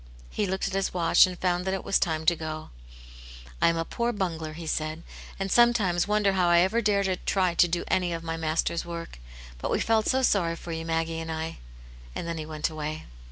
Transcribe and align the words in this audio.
He 0.31 0.47
looked 0.47 0.67
at 0.67 0.73
his 0.73 0.95
watch, 0.95 1.27
and 1.27 1.37
found 1.37 1.63
that 1.65 1.75
it 1.75 1.83
was 1.83 1.99
time 1.99 2.25
to 2.25 2.35
go. 2.35 2.71
I 3.61 3.67
am 3.67 3.77
a 3.77 3.85
poor 3.85 4.11
bungler," 4.11 4.53
he 4.53 4.65
said," 4.65 5.03
and 5.39 5.51
sometimes 5.51 6.07
wonder 6.07 6.33
how 6.33 6.49
I 6.49 6.57
ever 6.61 6.81
dare 6.81 7.03
to 7.03 7.17
try 7.17 7.53
to 7.53 7.67
do 7.67 7.83
any 7.87 8.11
of 8.11 8.23
my 8.23 8.35
Master's 8.35 8.83
work. 8.83 9.19
But 9.59 9.69
we 9.69 9.79
felt 9.79 10.07
so 10.07 10.23
sorry 10.23 10.55
for 10.55 10.71
you, 10.71 10.85
Maggie 10.85 11.19
and 11.19 11.31
I." 11.31 11.59
And 12.15 12.27
then 12.27 12.39
he 12.39 12.47
went 12.47 12.67
away. 12.67 13.05